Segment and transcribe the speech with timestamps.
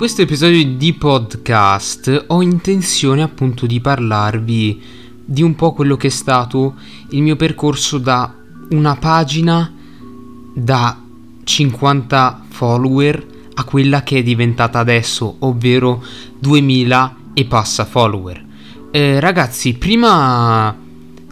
[0.00, 4.82] questo episodio di podcast ho intenzione appunto di parlarvi
[5.22, 6.76] di un po' quello che è stato
[7.10, 8.34] il mio percorso da
[8.70, 9.70] una pagina
[10.54, 10.98] da
[11.44, 16.02] 50 follower a quella che è diventata adesso, ovvero
[16.38, 18.42] 2000 e passa follower.
[18.90, 20.74] Eh, ragazzi, prima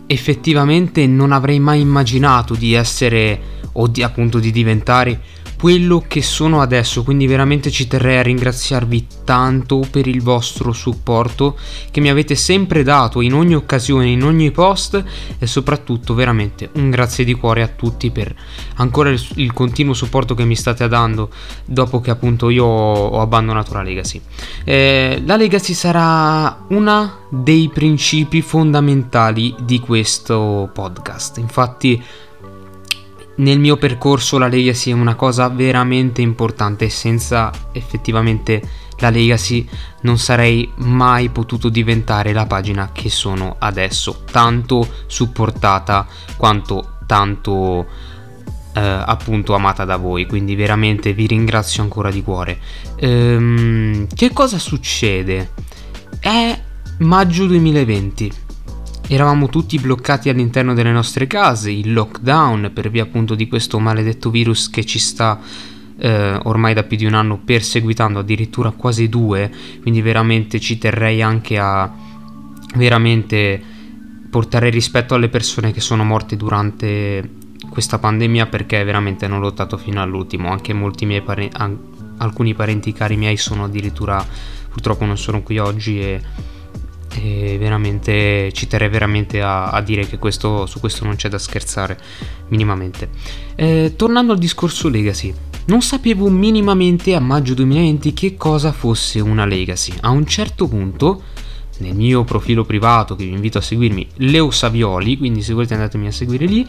[0.07, 3.41] effettivamente non avrei mai immaginato di essere
[3.73, 5.23] o di appunto di diventare
[5.59, 11.59] quello che sono adesso, quindi veramente ci terrei a ringraziarvi tanto per il vostro supporto
[11.91, 15.02] che mi avete sempre dato in ogni occasione, in ogni post
[15.37, 18.33] e soprattutto veramente un grazie di cuore a tutti per
[18.77, 21.29] ancora il, il continuo supporto che mi state dando
[21.65, 24.21] dopo che appunto io ho abbandonato la Legacy.
[24.63, 32.01] Eh, la Legacy sarà una dei principi fondamentali di questo podcast, infatti
[33.38, 36.88] nel mio percorso la legacy è una cosa veramente importante.
[36.88, 38.62] Senza effettivamente
[38.98, 39.69] la legacy
[40.02, 44.24] non sarei mai potuto diventare la pagina che sono adesso.
[44.30, 47.87] Tanto supportata quanto tanto
[48.74, 50.26] eh, appunto amata da voi.
[50.26, 52.59] Quindi veramente vi ringrazio ancora di cuore.
[52.96, 55.52] Ehm, che cosa succede?
[56.18, 56.60] È
[56.98, 58.46] maggio 2020
[59.10, 64.28] Eravamo tutti bloccati all'interno delle nostre case, il lockdown per via appunto di questo maledetto
[64.28, 65.41] virus che ci sta
[65.98, 69.50] eh, ormai da più di un anno perseguitando, addirittura quasi due,
[69.81, 71.91] quindi veramente ci terrei anche a
[72.75, 73.59] veramente
[74.28, 77.31] portare rispetto alle persone che sono morte durante
[77.70, 81.56] questa pandemia perché veramente hanno lottato fino all'ultimo, anche molti miei parenti,
[82.19, 84.22] alcuni parenti cari miei sono addirittura
[84.69, 86.20] purtroppo non sono qui oggi e
[87.59, 91.98] veramente ci terrei veramente a, a dire che questo, su questo non c'è da scherzare
[92.48, 93.09] minimamente.
[93.54, 95.32] Eh, tornando al discorso Legacy,
[95.66, 99.92] non sapevo minimamente a maggio 2020 che cosa fosse una Legacy.
[100.00, 101.22] A un certo punto,
[101.78, 106.06] nel mio profilo privato, che vi invito a seguirmi, Leo Savioli, quindi se volete andatemi
[106.06, 106.66] a seguire lì,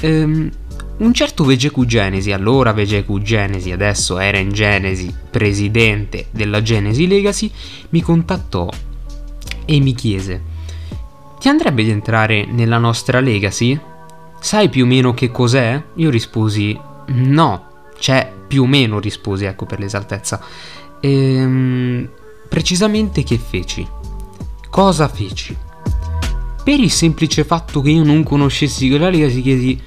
[0.00, 0.50] ehm,
[0.98, 7.50] un certo VGQ Genesi, allora VGQ Genesi, adesso in Genesi, presidente della Genesi Legacy,
[7.90, 8.68] mi contattò
[9.66, 10.42] e mi chiese:
[11.38, 13.78] Ti andrebbe di entrare nella nostra legacy?
[14.40, 15.82] Sai più o meno che cos'è?
[15.96, 16.78] Io risposi:
[17.08, 17.64] No,
[17.98, 20.40] cioè più o meno risposi, ecco per l'esaltezza.
[21.00, 22.08] Ehm,
[22.48, 23.86] precisamente che feci?
[24.70, 25.56] Cosa feci?
[26.64, 29.80] Per il semplice fatto che io non conoscessi quella legacy chiesi: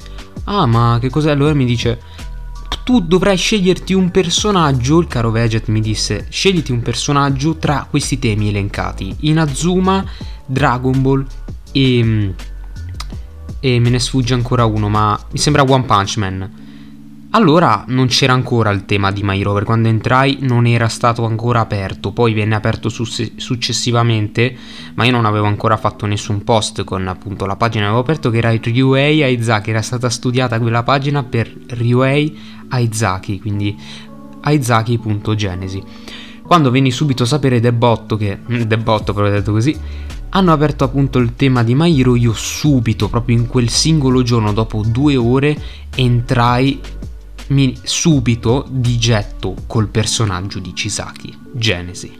[0.43, 1.31] Ah, ma che cos'è?
[1.31, 1.99] Allora mi dice:
[2.89, 8.17] tu dovrai sceglierti un personaggio, il caro Veget mi disse, scegliti un personaggio tra questi
[8.17, 10.03] temi elencati, Inazuma,
[10.43, 11.23] Dragon Ball
[11.71, 12.33] e...
[13.59, 16.51] e me ne sfugge ancora uno, ma mi sembra One Punch Man.
[17.31, 21.59] Allora non c'era ancora il tema di My Rover, quando entrai non era stato ancora
[21.59, 24.55] aperto, poi venne aperto su- successivamente,
[24.95, 28.39] ma io non avevo ancora fatto nessun post con appunto la pagina, avevo aperto che
[28.39, 32.35] era Ryuei Aizaki, era stata studiata quella pagina per Ryuei
[32.69, 33.77] Aizaki, quindi
[34.41, 35.83] aizaki.genesi.
[36.41, 39.77] Quando venni subito a sapere Debotto che, Debotto proprio detto così,
[40.29, 44.83] hanno aperto appunto il tema di Mairo, io subito, proprio in quel singolo giorno, dopo
[44.83, 45.57] due ore,
[45.95, 46.79] entrai
[47.49, 52.11] mi subito di getto col personaggio di Chisaki, Genesi.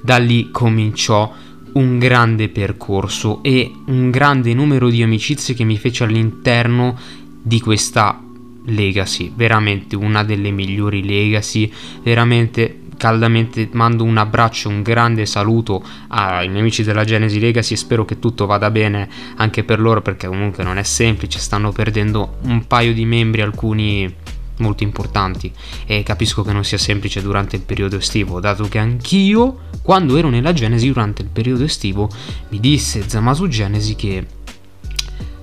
[0.00, 1.32] Da lì cominciò
[1.72, 6.96] un grande percorso e un grande numero di amicizie che mi fece all'interno
[7.42, 8.22] di questa
[8.64, 11.70] legacy, veramente una delle migliori legacy,
[12.02, 17.76] veramente caldamente mando un abbraccio, un grande saluto ai miei amici della Genesi Legacy e
[17.76, 22.38] spero che tutto vada bene anche per loro perché comunque non è semplice, stanno perdendo
[22.42, 24.12] un paio di membri, alcuni
[24.58, 25.52] molto importanti
[25.86, 30.28] e capisco che non sia semplice durante il periodo estivo, dato che anch'io, quando ero
[30.28, 32.08] nella Genesi durante il periodo estivo,
[32.50, 34.26] mi disse Zamasu Genesi che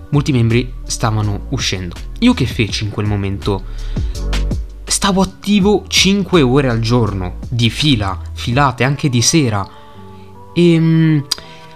[0.10, 1.96] molti membri stavano uscendo.
[2.20, 3.64] Io che feci in quel momento?
[4.84, 9.68] Stavo attivo 5 ore al giorno, di fila, filate anche di sera.
[10.54, 11.26] E ehm,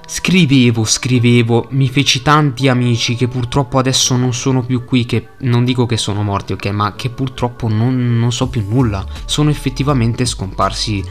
[0.10, 5.64] Scrivevo, scrivevo, mi feci tanti amici che purtroppo adesso non sono più qui, che non
[5.64, 10.26] dico che sono morti, ok, ma che purtroppo non, non so più nulla, sono effettivamente
[10.26, 11.04] scomparsi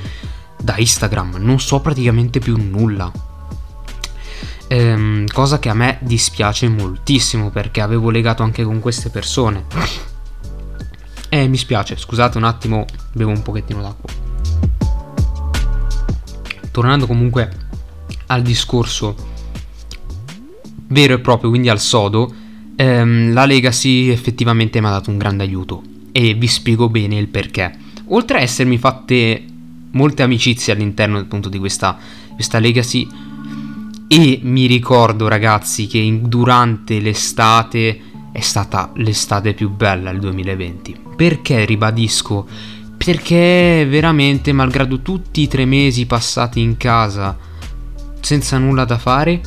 [0.61, 3.13] da Instagram, non so praticamente più nulla.
[4.67, 9.65] Ehm, cosa che a me dispiace moltissimo perché avevo legato anche con queste persone.
[11.31, 14.11] Eh, mi spiace, scusate un attimo, bevo un pochettino d'acqua.
[16.71, 17.68] Tornando comunque
[18.29, 19.37] al discorso
[20.89, 22.33] vero e proprio, quindi al sodo,
[22.77, 25.83] ehm, la Legacy effettivamente mi ha dato un grande aiuto
[26.13, 27.77] e vi spiego bene il perché.
[28.09, 29.45] Oltre a essermi fatte
[29.93, 31.99] molte amicizie all'interno appunto di questa,
[32.35, 33.07] questa legacy
[34.07, 38.01] e mi ricordo ragazzi che in, durante l'estate
[38.33, 40.97] è stata l'estate più bella il 2020.
[41.17, 42.47] Perché ribadisco?
[42.97, 47.37] Perché veramente, malgrado tutti i tre mesi passati in casa
[48.21, 49.41] senza nulla da fare,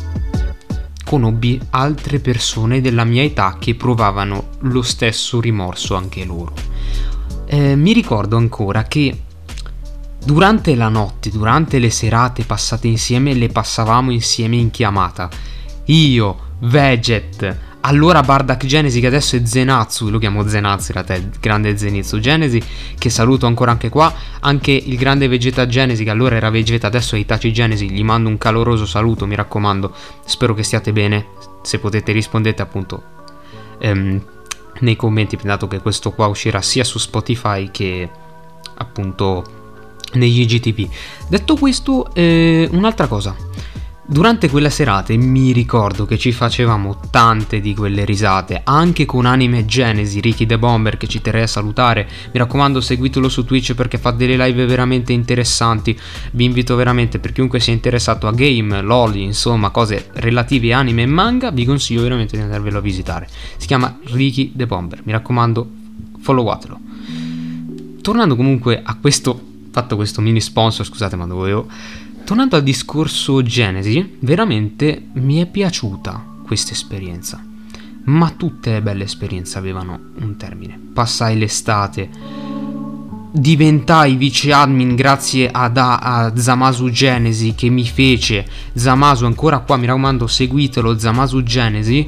[1.06, 6.54] conobbi altre persone della mia età che provavano lo stesso rimorso anche loro.
[7.46, 9.24] Eh, mi ricordo ancora che
[10.24, 15.30] durante la notte, durante le serate passate insieme, le passavamo insieme in chiamata.
[15.86, 21.78] Io, Veget, allora Bardak Genesi che adesso è Zenatsu, lo chiamo Zenatsu in realtà grande
[21.78, 22.62] Zenitsu Genesi
[22.98, 27.16] che saluto ancora anche qua, anche il grande Vegeta Genesi che allora era Vegeta adesso
[27.16, 29.94] è Itachi Genesi, gli mando un caloroso saluto mi raccomando,
[30.26, 31.28] spero che stiate bene,
[31.62, 33.04] se potete rispondete appunto
[33.80, 34.24] ehm,
[34.80, 38.10] nei commenti dato che questo qua uscirà sia su Spotify che
[38.76, 39.60] appunto
[40.14, 40.90] negli IGTV.
[41.28, 43.36] Detto questo, eh, un'altra cosa
[44.12, 49.64] Durante quella serata mi ricordo che ci facevamo tante di quelle risate, anche con Anime
[49.64, 52.10] Genesi, Ricky the Bomber che ci terrei a salutare.
[52.34, 55.98] Mi raccomando seguitelo su Twitch perché fa delle live veramente interessanti.
[56.34, 61.04] Vi invito veramente per chiunque sia interessato a game, LOL, insomma cose relative a anime
[61.04, 63.30] e manga, vi consiglio veramente di andarvelo a visitare.
[63.56, 65.70] Si chiama Ricky the Bomber, mi raccomando
[66.20, 66.80] followatelo.
[68.02, 69.42] Tornando comunque a questo,
[69.72, 71.70] fatto questo mini sponsor, scusate ma dovevo
[72.24, 77.44] tornando al discorso Genesi, veramente mi è piaciuta questa esperienza.
[78.04, 80.80] Ma tutte le belle esperienze avevano un termine.
[80.94, 82.10] Passai l'estate,
[83.32, 89.78] diventai vice admin grazie ad, a, a Zamasu Genesi che mi fece Zamasu ancora qua
[89.78, 92.06] mi raccomando seguitelo Zamasu Genesi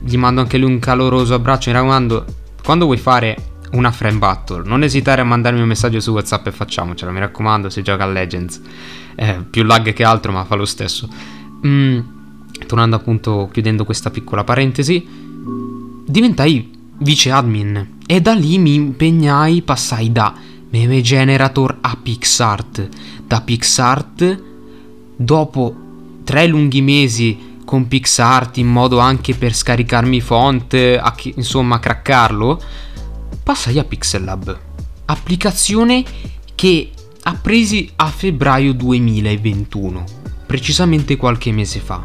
[0.00, 2.26] gli mando anche lui un caloroso abbraccio mi raccomando
[2.62, 6.52] quando vuoi fare una frame battle non esitare a mandarmi un messaggio su whatsapp e
[6.52, 8.60] facciamocela mi raccomando si gioca a Legends
[9.16, 11.08] eh, più lag che altro, ma fa lo stesso.
[11.66, 11.98] Mm,
[12.66, 15.06] tornando appunto, chiudendo questa piccola parentesi,
[16.06, 20.34] diventai vice admin e da lì mi impegnai, passai da
[20.70, 22.88] meme generator a PixArt.
[23.26, 24.42] Da PixArt,
[25.16, 25.76] dopo
[26.24, 32.60] tre lunghi mesi con PixArt in modo anche per scaricarmi font, a, insomma craccarlo,
[33.42, 34.58] passai a Pixellab.
[35.06, 36.04] Applicazione
[36.54, 36.90] che
[37.24, 40.04] appresi a febbraio 2021,
[40.46, 42.04] precisamente qualche mese fa.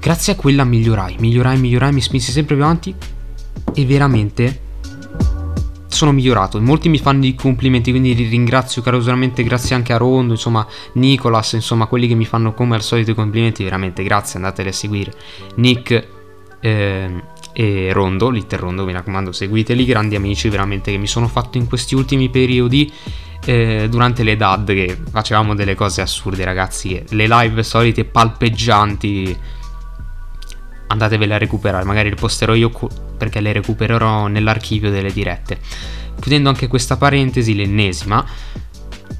[0.00, 2.94] Grazie a quella migliorai, migliorai, migliorai, mi spinsi sempre più avanti
[3.72, 4.60] e veramente
[5.94, 6.60] sono migliorato.
[6.60, 11.52] Molti mi fanno i complimenti, quindi li ringrazio carosamente, grazie anche a Rondo, insomma, Nicolas,
[11.52, 15.12] insomma, quelli che mi fanno come al solito i complimenti, veramente grazie, andateli a seguire.
[15.56, 16.06] Nick
[16.60, 17.22] eh,
[17.54, 21.68] e Rondo, Little Rondo, mi raccomando, seguiteli, grandi amici veramente che mi sono fatto in
[21.68, 22.92] questi ultimi periodi
[23.44, 29.38] eh, durante le DAD che facevamo delle cose assurde ragazzi, le live solite palpeggianti
[30.88, 32.70] andatevele a recuperare, magari le posterò io
[33.16, 35.58] perché le recupererò nell'archivio delle dirette.
[36.20, 38.24] Chiudendo anche questa parentesi, l'ennesima,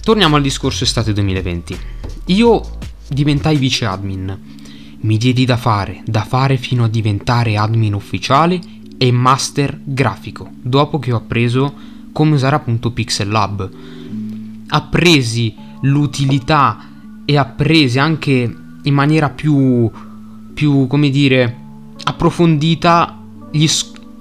[0.03, 1.79] torniamo al discorso estate 2020.
[2.27, 2.63] Io
[3.09, 4.63] diventai vice admin,
[5.05, 8.61] mi diedi da fare, da fare fino a diventare admin ufficiale
[8.99, 11.73] e master grafico, dopo che ho appreso
[12.13, 13.71] come usare appunto Pixel Lab
[14.75, 16.79] appresi l'utilità
[17.25, 19.91] e appresi anche in maniera più,
[20.53, 21.57] più come dire,
[22.05, 23.19] approfondita
[23.51, 23.67] gli,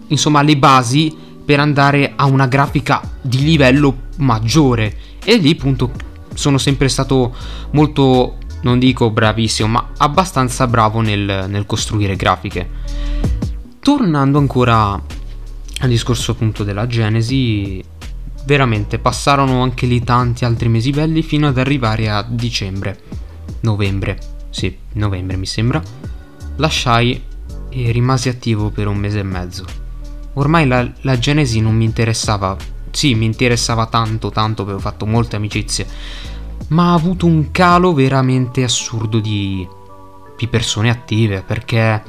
[0.07, 4.95] insomma, le basi per andare a una grafica di livello maggiore.
[5.23, 5.91] E lì appunto
[6.33, 7.35] sono sempre stato
[7.71, 12.69] molto, non dico bravissimo, ma abbastanza bravo nel, nel costruire grafiche.
[13.79, 17.83] Tornando ancora al discorso appunto della Genesi,
[18.45, 22.99] Veramente passarono anche lì tanti altri mesi belli fino ad arrivare a dicembre,
[23.61, 25.81] novembre, sì, novembre mi sembra.
[26.57, 27.23] Lasciai
[27.69, 29.65] e rimasi attivo per un mese e mezzo.
[30.33, 32.57] Ormai la, la Genesi non mi interessava,
[32.91, 35.87] sì, mi interessava tanto, tanto, avevo fatto molte amicizie,
[36.69, 39.67] ma ha avuto un calo veramente assurdo di,
[40.37, 42.01] di persone attive perché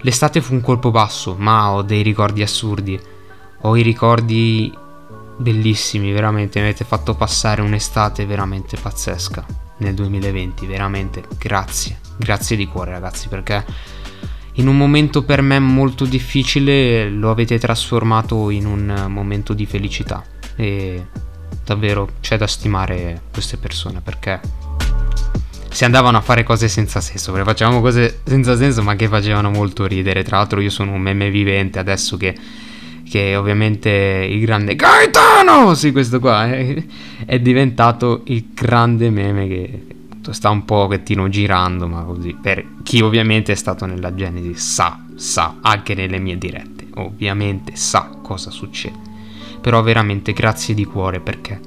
[0.00, 3.00] l'estate fu un colpo basso, ma ho dei ricordi assurdi.
[3.62, 4.72] Ho i ricordi
[5.36, 6.60] bellissimi, veramente.
[6.60, 9.44] Mi avete fatto passare un'estate veramente pazzesca
[9.78, 11.24] nel 2020, veramente.
[11.38, 13.64] Grazie, grazie di cuore ragazzi perché
[14.54, 20.22] in un momento per me molto difficile lo avete trasformato in un momento di felicità.
[20.56, 21.06] E
[21.64, 24.40] davvero c'è da stimare queste persone perché
[25.70, 29.50] si andavano a fare cose senza senso, perché facevamo cose senza senso ma che facevano
[29.50, 32.34] molto ridere, tra l'altro io sono un meme vivente adesso che
[33.08, 36.82] che ovviamente il grande Gaetano, sì questo qua, è,
[37.26, 39.86] è diventato il grande meme che
[40.30, 45.58] sta un pochettino girando, ma così, per chi ovviamente è stato nella Genesi sa, sa,
[45.60, 49.12] anche nelle mie dirette, ovviamente sa cosa succede.
[49.64, 51.58] Però veramente grazie di cuore perché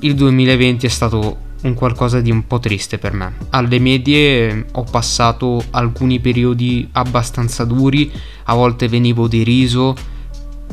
[0.00, 3.34] il 2020 è stato un qualcosa di un po' triste per me.
[3.50, 8.10] Alle medie ho passato alcuni periodi abbastanza duri,
[8.44, 9.94] a volte venivo deriso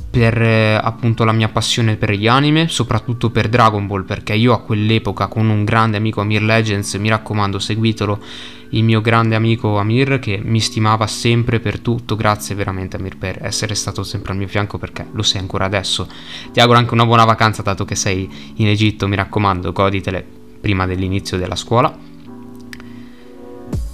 [0.10, 4.54] per eh, appunto la mia passione per gli anime, soprattutto per Dragon Ball, perché io
[4.54, 8.20] a quell'epoca con un grande amico Amir Legends, mi raccomando seguitelo,
[8.72, 13.40] il mio grande amico Amir che mi stimava sempre per tutto, grazie veramente Amir per
[13.42, 16.08] essere stato sempre al mio fianco perché lo sei ancora adesso.
[16.52, 20.26] Ti auguro anche una buona vacanza dato che sei in Egitto, mi raccomando, goditele
[20.60, 21.96] prima dell'inizio della scuola.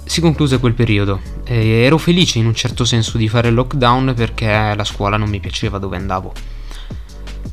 [0.06, 4.12] Si concluse quel periodo e ero felice in un certo senso di fare il lockdown
[4.14, 6.32] perché la scuola non mi piaceva dove andavo.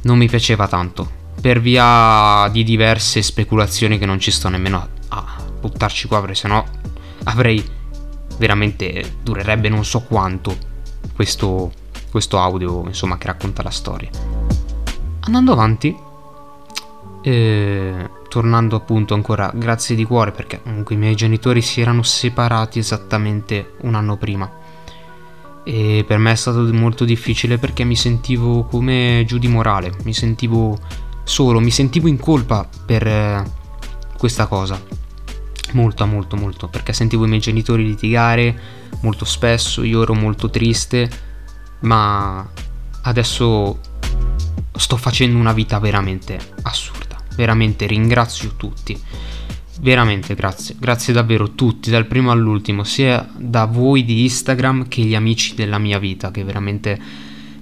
[0.03, 1.09] Non mi piaceva tanto,
[1.39, 4.77] per via di diverse speculazioni che non ci sto nemmeno
[5.09, 6.63] a, a buttarci qua perché sennò
[7.23, 7.63] avrei
[8.37, 10.55] veramente durerebbe non so quanto
[11.15, 11.71] questo,
[12.09, 14.09] questo audio insomma che racconta la storia.
[15.21, 15.95] Andando avanti
[17.23, 22.79] eh, tornando appunto ancora grazie di cuore perché comunque i miei genitori si erano separati
[22.79, 24.59] esattamente un anno prima.
[25.63, 30.13] E per me è stato molto difficile perché mi sentivo come giù di morale mi
[30.13, 30.75] sentivo
[31.23, 33.43] solo mi sentivo in colpa per eh,
[34.17, 35.00] questa cosa
[35.73, 38.59] molto molto molto perché sentivo i miei genitori litigare
[39.01, 41.09] molto spesso io ero molto triste
[41.81, 42.47] ma
[43.03, 43.79] adesso
[44.75, 47.17] sto facendo una vita veramente assurda.
[47.35, 48.99] Veramente ringrazio tutti.
[49.79, 55.15] Veramente grazie grazie davvero tutti dal primo all'ultimo sia da voi di Instagram che gli
[55.15, 56.99] amici della mia vita che veramente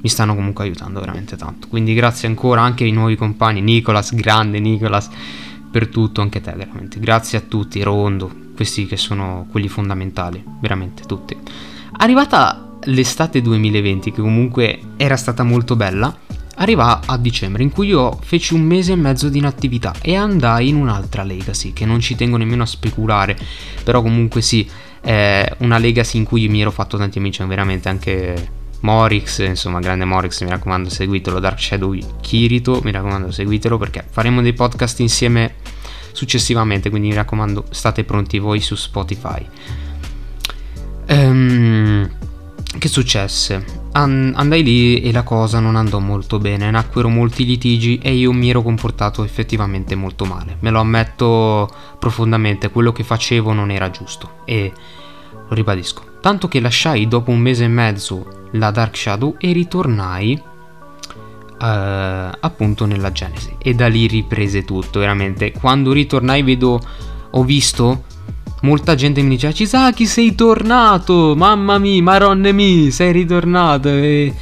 [0.01, 1.67] mi stanno comunque aiutando veramente tanto.
[1.67, 5.09] Quindi grazie ancora anche ai nuovi compagni Nicolas grande Nicolas
[5.71, 6.99] per tutto, anche te veramente.
[6.99, 11.35] Grazie a tutti, Rondo, questi che sono quelli fondamentali, veramente tutti.
[11.97, 16.15] Arrivata l'estate 2020, che comunque era stata molto bella,
[16.55, 20.69] arriva a dicembre in cui io feci un mese e mezzo di inattività e andai
[20.69, 23.37] in un'altra legacy che non ci tengo nemmeno a speculare,
[23.83, 24.67] però comunque sì,
[25.01, 30.05] è una legacy in cui mi ero fatto tanti amici, veramente anche Morix, insomma, grande
[30.05, 31.39] Morix, mi raccomando, seguitelo.
[31.39, 35.55] Dark Shadow Kirito, mi raccomando, seguitelo perché faremo dei podcast insieme
[36.11, 36.89] successivamente.
[36.89, 39.45] Quindi mi raccomando, state pronti voi su Spotify.
[41.07, 42.09] Ehm,
[42.77, 43.65] che successe?
[43.91, 46.71] An- andai lì e la cosa non andò molto bene.
[46.71, 50.55] Nacquero molti litigi e io mi ero comportato effettivamente molto male.
[50.59, 51.69] Me lo ammetto
[51.99, 54.41] profondamente, quello che facevo non era giusto.
[54.45, 54.71] E
[55.31, 56.17] lo ribadisco.
[56.21, 61.65] Tanto che lasciai dopo un mese e mezzo la Dark Shadow e ritornai uh,
[62.39, 65.51] appunto nella Genesi e da lì riprese tutto veramente.
[65.51, 66.79] Quando ritornai vedo
[67.31, 68.03] ho visto
[68.61, 71.35] molta gente mi diceva Cisaki sei tornato!
[71.35, 73.89] Mamma mia maronne mia sei ritornato!
[73.89, 74.33] E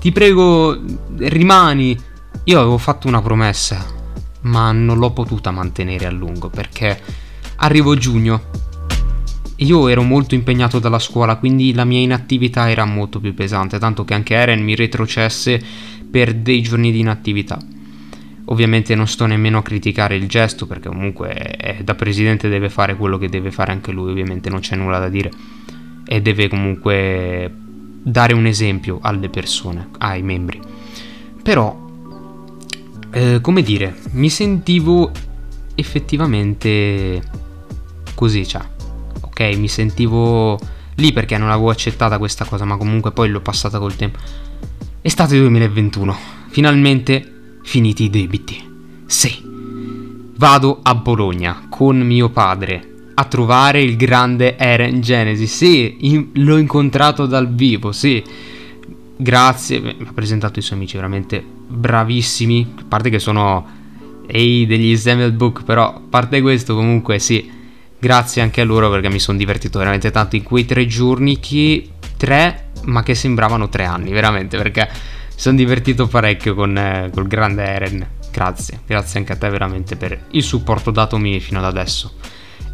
[0.00, 0.78] ti prego
[1.18, 1.98] rimani.
[2.44, 4.00] Io avevo fatto una promessa
[4.42, 7.00] ma non l'ho potuta mantenere a lungo perché
[7.56, 8.42] arrivo giugno
[9.62, 14.04] io ero molto impegnato dalla scuola, quindi la mia inattività era molto più pesante, tanto
[14.04, 15.60] che anche Eren mi retrocesse
[16.10, 17.58] per dei giorni di inattività.
[18.46, 22.96] Ovviamente non sto nemmeno a criticare il gesto, perché comunque è, da presidente deve fare
[22.96, 25.30] quello che deve fare anche lui, ovviamente non c'è nulla da dire.
[26.04, 27.50] E deve comunque
[28.02, 30.60] dare un esempio alle persone, ai membri.
[31.42, 31.88] Però,
[33.12, 35.10] eh, come dire, mi sentivo
[35.74, 37.22] effettivamente
[38.14, 38.62] così, cioè,
[39.32, 40.58] ok, mi sentivo
[40.96, 44.18] lì perché non avevo accettata questa cosa, ma comunque poi l'ho passata col tempo.
[45.00, 46.16] Estate 2021,
[46.48, 48.70] finalmente finiti i debiti.
[49.06, 49.42] Sì,
[50.36, 55.54] vado a Bologna con mio padre a trovare il grande Eren Genesis.
[55.54, 58.22] Sì, in- l'ho incontrato dal vivo, sì.
[59.16, 62.74] Grazie, mi ha presentato i suoi amici veramente bravissimi.
[62.80, 63.80] A parte che sono
[64.26, 67.60] ehi degli Zemel Book, però a parte questo comunque sì
[68.02, 71.88] Grazie anche a loro perché mi sono divertito veramente tanto in quei tre giorni che
[72.16, 77.28] tre, ma che sembravano tre anni, veramente, perché mi sono divertito parecchio con eh, col
[77.28, 78.08] grande Eren.
[78.32, 82.14] Grazie, grazie anche a te veramente per il supporto datomi fino ad adesso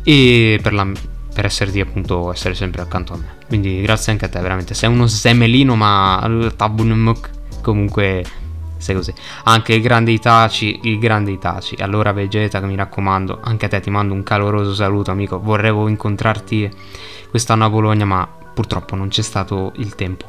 [0.03, 0.91] e per, la,
[1.35, 3.37] per esserti appunto essere sempre accanto a me.
[3.47, 4.73] Quindi grazie anche a te, veramente.
[4.73, 7.29] Sei uno zemelino, ma tabunmuk
[7.61, 8.25] comunque
[8.79, 9.13] sei così.
[9.45, 11.77] Anche il grande Itachi, il grande Itachi.
[11.81, 15.39] Allora Vegeta, mi raccomando, anche a te ti mando un caloroso saluto, amico.
[15.39, 16.71] Vorrevo incontrarti
[17.29, 20.27] quest'anno a Bologna, ma purtroppo non c'è stato il tempo.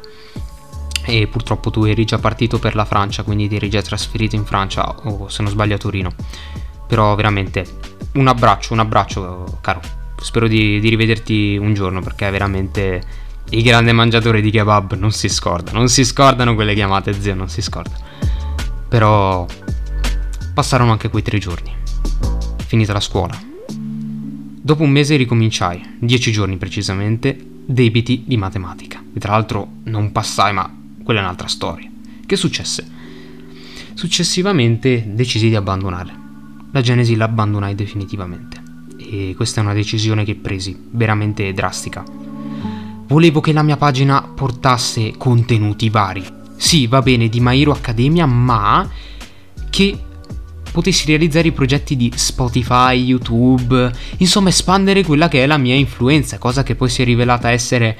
[1.04, 4.44] e purtroppo tu eri già partito per la Francia, quindi ti eri già trasferito in
[4.44, 6.12] Francia o se non sbaglio a Torino.
[6.86, 7.64] Però veramente
[8.14, 9.80] un abbraccio, un abbraccio caro.
[10.20, 13.02] Spero di, di rivederti un giorno perché veramente
[13.50, 17.48] il grande mangiatore di kebab non si scorda, non si scordano quelle chiamate zio, non
[17.48, 18.08] si scorda.
[18.90, 19.46] Però
[20.52, 21.72] passarono anche quei tre giorni.
[22.66, 23.40] Finita la scuola.
[23.68, 29.00] Dopo un mese ricominciai, dieci giorni precisamente, debiti di matematica.
[29.14, 30.68] E tra l'altro non passai, ma
[31.04, 31.88] quella è un'altra storia.
[32.26, 32.84] Che successe?
[33.94, 36.12] Successivamente decisi di abbandonare.
[36.72, 38.60] La Genesi l'abbandonai definitivamente.
[38.98, 42.04] E questa è una decisione che presi, veramente drastica.
[43.06, 46.38] Volevo che la mia pagina portasse contenuti vari.
[46.60, 48.86] Sì, va bene, di Mairo Accademia, ma
[49.70, 49.98] che
[50.70, 56.36] potessi realizzare i progetti di Spotify, YouTube, insomma espandere quella che è la mia influenza,
[56.36, 57.96] cosa che poi si è rivelata essere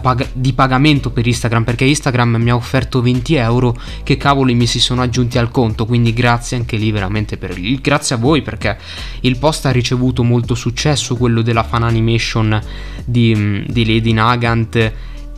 [0.00, 4.68] pag- di pagamento per Instagram perché Instagram mi ha offerto 20 euro che cavoli mi
[4.68, 8.40] si sono aggiunti al conto quindi grazie anche lì veramente per il grazie a voi
[8.40, 8.78] perché
[9.22, 12.62] il post ha ricevuto molto successo quello della fan animation
[13.04, 14.92] di, di Lady Nagant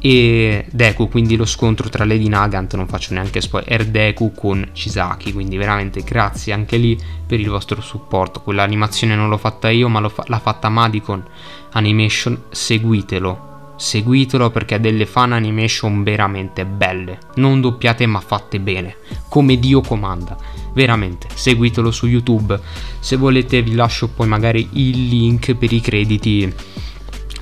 [0.09, 5.33] e Deku, quindi lo scontro tra Lady Nagant, non faccio neanche spoiler, Deku con Chisaki,
[5.33, 6.97] quindi veramente grazie anche lì
[7.27, 8.41] per il vostro supporto.
[8.41, 11.25] Quell'animazione non l'ho fatta io, ma fa- l'ha fatta Madicon
[11.73, 18.97] Animation, seguitelo seguitelo perché ha delle fan animation veramente belle, non doppiate ma fatte bene,
[19.29, 20.35] come Dio comanda,
[20.73, 22.59] veramente, seguitelo su YouTube,
[23.01, 26.55] se volete vi lascio poi magari il link per i crediti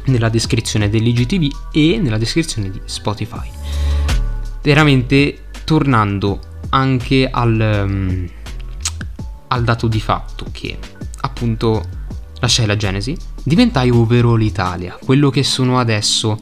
[0.06, 3.48] nella descrizione dell'IGTV e nella descrizione di Spotify.
[4.62, 8.28] Veramente tornando anche al, um,
[9.48, 10.76] al dato di fatto che
[11.20, 11.82] appunto
[12.40, 16.38] lasciai la Genesi, diventai overall Italia, quello che sono adesso.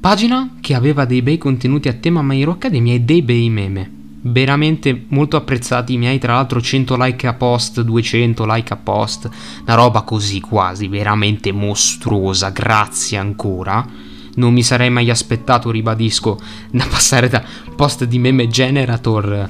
[0.00, 3.97] Pagina che aveva dei bei contenuti a tema My Hero Academia e dei bei meme.
[4.20, 9.30] Veramente molto apprezzati i miei, tra l'altro 100 like a post, 200 like a post,
[9.62, 13.86] una roba così quasi, veramente mostruosa, grazie ancora.
[14.34, 16.38] Non mi sarei mai aspettato, ribadisco,
[16.70, 17.42] da passare da
[17.76, 19.48] post di meme generator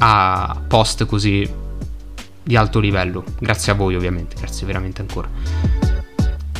[0.00, 1.48] a post così
[2.42, 3.24] di alto livello.
[3.38, 5.28] Grazie a voi ovviamente, grazie veramente ancora.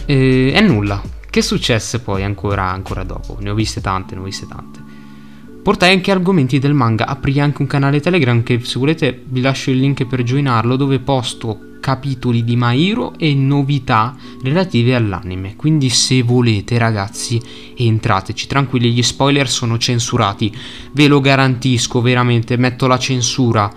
[0.05, 1.01] E, e nulla.
[1.31, 3.37] Che successe poi ancora, ancora dopo?
[3.41, 4.88] Ne ho viste tante, ne ho viste tante.
[5.63, 9.71] Portai anche argomenti del manga, aprì anche un canale Telegram che se volete vi lascio
[9.71, 15.57] il link per joinarlo dove posto capitoli di Mairo e novità relative all'anime.
[15.57, 17.41] Quindi se volete ragazzi
[17.77, 20.55] entrateci, tranquilli, gli spoiler sono censurati,
[20.93, 23.71] ve lo garantisco veramente, metto la censura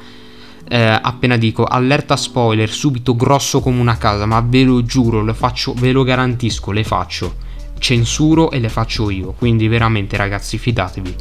[0.68, 5.34] eh, appena dico allerta spoiler, subito grosso come una casa, ma ve lo giuro, le
[5.34, 7.36] faccio, ve lo garantisco, le faccio.
[7.78, 9.34] Censuro e le faccio io.
[9.34, 11.16] Quindi veramente ragazzi, fidatevi.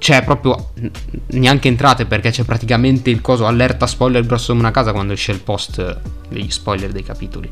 [0.00, 0.70] Cioè, proprio
[1.32, 5.30] neanche entrate perché c'è praticamente il coso allerta spoiler grosso come una casa quando esce
[5.30, 7.46] il post degli spoiler dei capitoli.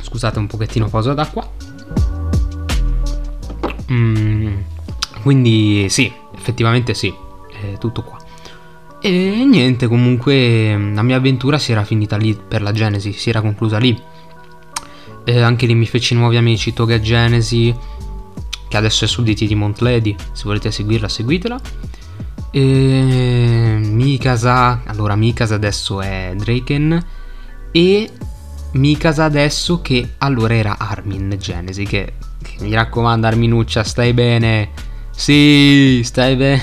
[0.00, 1.46] Scusate un pochettino pausa d'acqua.
[3.92, 4.56] Mm,
[5.20, 7.14] quindi sì, effettivamente sì,
[7.52, 8.16] è tutto qua.
[9.02, 13.42] E niente, comunque la mia avventura si era finita lì per la Genesi, si era
[13.42, 13.94] conclusa lì.
[15.24, 17.76] E anche lì mi feci nuovi amici, Toga Genesi,
[18.68, 21.60] che adesso è sudditi di Montlady, se volete seguirla seguitela.
[22.50, 27.04] E Mikasa, allora Mikasa adesso è Draken
[27.70, 28.10] e
[28.72, 34.70] Mikasa adesso che allora era Armin Genesi, che, che mi raccomando Arminuccia, stai bene?
[35.10, 36.62] Sì, stai bene.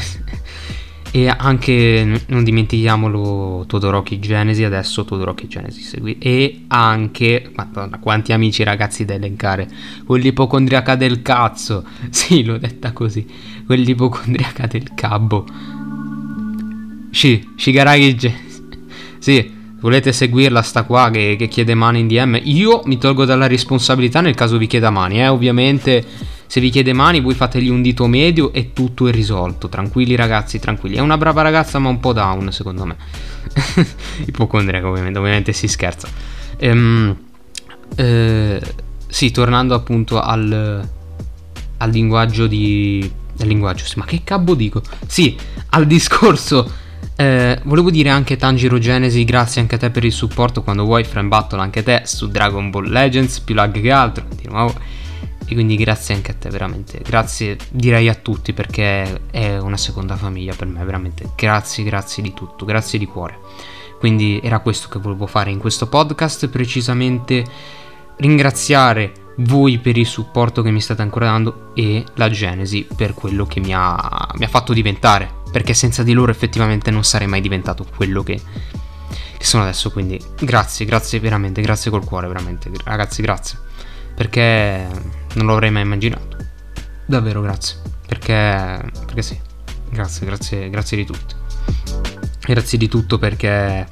[1.15, 6.17] E anche, non dimentichiamolo, Todoroki Genesi, adesso Todoroki Genesi segui.
[6.19, 9.65] E anche, madonna, quanti amici ragazzi da elencare.
[10.06, 11.86] Quell'ipocondriaca del cazzo.
[12.12, 13.25] Sì, l'ho detta così.
[13.65, 15.45] Quell'ipocondriaca del cabbo.
[17.12, 18.63] Sì, Shigaragi Genesi.
[19.17, 22.41] Sì, volete seguirla sta qua che, che chiede mani in DM.
[22.43, 26.94] Io mi tolgo dalla responsabilità nel caso vi chieda mani, eh, ovviamente se vi chiede
[26.94, 29.68] mani, voi fategli un dito medio e tutto è risolto.
[29.68, 30.96] Tranquilli ragazzi, tranquilli.
[30.96, 32.96] È una brava ragazza, ma un po' down, secondo me.
[34.26, 36.08] Ipocondriaca, ovviamente, ovviamente si scherza.
[36.58, 37.16] Ehm,
[37.96, 38.62] eh,
[39.08, 40.88] sì, tornando appunto al,
[41.78, 43.12] al linguaggio di...
[43.40, 44.82] Al linguaggio, sì, ma che cavolo dico?
[45.08, 45.36] Sì,
[45.70, 46.84] al discorso...
[47.18, 51.06] Eh, volevo dire anche Tanjiro Genesi, grazie anche a te per il supporto quando vuoi,
[51.06, 54.74] Frame Battle anche te su Dragon Ball Legends, più lag che altro, di nuovo.
[55.48, 57.00] E quindi grazie anche a te, veramente.
[57.04, 61.32] Grazie direi a tutti perché è una seconda famiglia per me, veramente.
[61.36, 63.40] Grazie, grazie di tutto, grazie di cuore.
[64.00, 67.46] Quindi era questo che volevo fare in questo podcast, precisamente
[68.18, 73.46] ringraziare voi per il supporto che mi state ancora dando e la Genesi per quello
[73.46, 77.42] che mi ha, mi ha fatto diventare, perché senza di loro effettivamente non sarei mai
[77.42, 78.40] diventato quello che,
[79.38, 83.60] che sono adesso, quindi grazie, grazie veramente, grazie col cuore, veramente, ragazzi, grazie,
[84.16, 84.88] perché
[85.36, 86.38] non l'avrei mai immaginato,
[87.06, 89.38] davvero grazie, perché, perché sì,
[89.89, 91.36] grazie, grazie, grazie di tutto,
[92.45, 93.88] grazie di tutto perché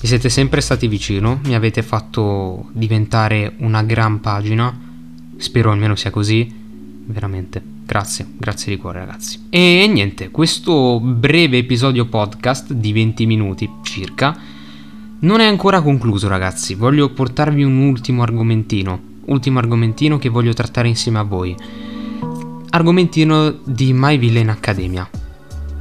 [0.00, 4.76] mi siete sempre stati vicino, mi avete fatto diventare una gran pagina,
[5.36, 6.52] spero almeno sia così,
[7.06, 7.70] veramente.
[7.84, 9.46] Grazie, grazie di cuore ragazzi.
[9.50, 14.38] E niente, questo breve episodio podcast di 20 minuti circa
[15.22, 20.88] non è ancora concluso ragazzi, voglio portarvi un ultimo argomentino, ultimo argomentino che voglio trattare
[20.88, 21.54] insieme a voi.
[22.70, 25.08] Argomentino di My Villain Academia.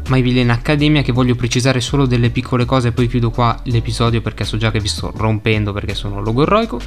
[0.07, 4.21] My Villain Academia che voglio precisare solo delle piccole cose e poi chiudo qua l'episodio
[4.21, 6.79] perché so già che vi sto rompendo perché sono logorroico.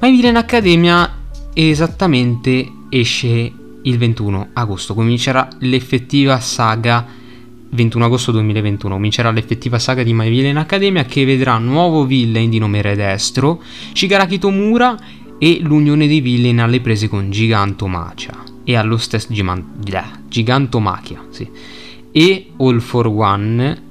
[0.00, 1.10] My Villain Academia
[1.54, 7.16] esattamente esce il 21 agosto, comincerà l'effettiva saga
[7.70, 12.58] 21 agosto 2021 comincerà l'effettiva saga di My Villain Academia che vedrà nuovo villain di
[12.58, 14.96] nome Redestro, Shigaraki Tomura
[15.38, 19.28] e l'unione dei villain alle prese con Gigantomacia e allo stesso
[20.28, 21.50] Gigantomachia, sì
[22.12, 23.86] e All for One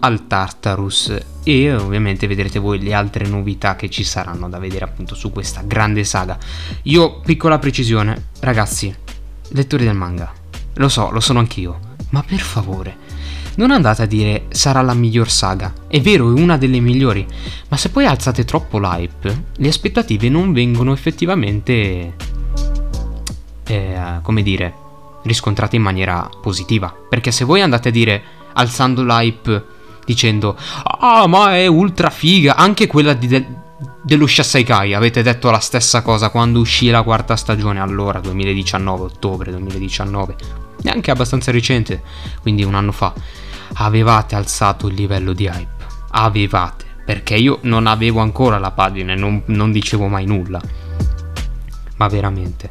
[0.00, 5.14] al Tartarus e ovviamente vedrete voi le altre novità che ci saranno da vedere appunto
[5.14, 6.36] su questa grande saga.
[6.82, 8.92] Io, piccola precisione, ragazzi,
[9.50, 10.32] lettori del manga,
[10.74, 11.78] lo so, lo sono anch'io,
[12.10, 12.96] ma per favore,
[13.58, 15.72] non andate a dire sarà la miglior saga.
[15.86, 17.26] È vero, è una delle migliori,
[17.68, 22.14] ma se poi alzate troppo l'hype, le aspettative non vengono effettivamente...
[23.70, 24.86] Eh, come dire
[25.22, 26.94] riscontrate in maniera positiva.
[27.08, 28.22] Perché se voi andate a dire,
[28.54, 29.64] alzando l'hype,
[30.04, 33.46] dicendo, ah, ma è ultra figa, anche quella di, de,
[34.02, 39.50] dello Shasaikai, avete detto la stessa cosa quando uscì la quarta stagione, allora, 2019, ottobre
[39.50, 40.36] 2019,
[40.82, 42.02] neanche abbastanza recente,
[42.40, 43.12] quindi un anno fa,
[43.74, 45.86] avevate alzato il livello di hype.
[46.10, 50.60] Avevate, perché io non avevo ancora la pagina e non, non dicevo mai nulla.
[51.96, 52.70] Ma veramente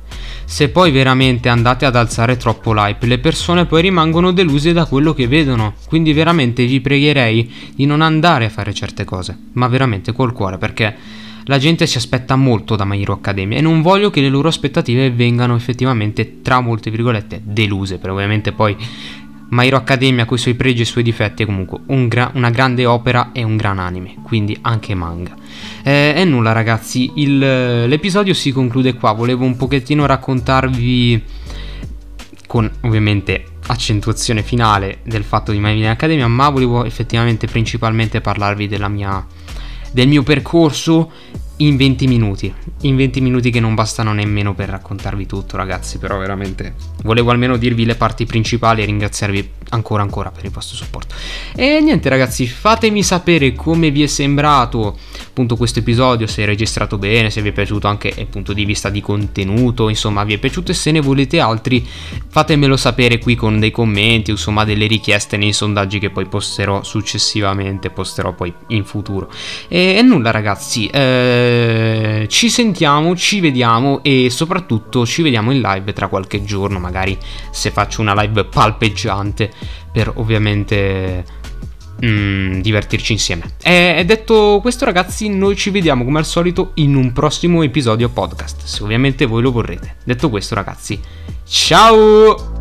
[0.50, 5.14] se poi veramente andate ad alzare troppo l'hype, le persone poi rimangono deluse da quello
[5.14, 5.74] che vedono.
[5.90, 10.58] Quindi veramente vi pregherei di non andare a fare certe cose, ma veramente col cuore,
[10.58, 10.96] perché
[11.44, 14.48] la gente si aspetta molto da My Hero Academia e non voglio che le loro
[14.48, 18.78] aspettative vengano effettivamente, tra molte virgolette, deluse, per ovviamente poi
[19.50, 22.32] My Hero Academia con i suoi pregi e i suoi difetti è comunque un gra-
[22.34, 25.36] una grande opera e un gran anime, quindi anche manga.
[25.84, 27.38] Eh, e nulla ragazzi, il,
[27.88, 31.24] l'episodio si conclude qua, volevo un pochettino raccontarvi
[32.46, 38.68] con ovviamente accentuazione finale del fatto di My Hero Academia, ma volevo effettivamente principalmente parlarvi
[38.90, 39.26] mia,
[39.92, 41.12] del mio percorso
[41.58, 42.54] in 20 minuti.
[42.82, 45.98] In 20 minuti che non bastano nemmeno per raccontarvi tutto, ragazzi.
[45.98, 50.76] Però veramente volevo almeno dirvi le parti principali e ringraziarvi ancora ancora per il vostro
[50.76, 51.16] supporto.
[51.56, 54.98] E niente, ragazzi, fatemi sapere come vi è sembrato
[55.38, 58.66] appunto questo episodio, se è registrato bene, se vi è piaciuto anche dal punto di
[58.66, 61.86] vista di contenuto, insomma, vi è piaciuto e se ne volete altri,
[62.28, 67.92] fatemelo sapere qui con dei commenti, insomma, delle richieste nei sondaggi che poi posterò successivamente,
[67.92, 69.30] posterò poi in futuro.
[69.68, 70.88] E, e nulla, ragazzi.
[70.88, 77.18] Eh, ci sentiamo, ci vediamo e soprattutto ci vediamo in live tra qualche giorno, magari
[77.52, 79.52] se faccio una live palpeggiante
[79.92, 81.24] per ovviamente
[82.04, 83.44] mm, divertirci insieme.
[83.62, 88.64] E, detto questo ragazzi, noi ci vediamo come al solito in un prossimo episodio podcast,
[88.64, 89.98] se ovviamente voi lo vorrete.
[90.04, 91.00] Detto questo ragazzi,
[91.46, 92.57] ciao!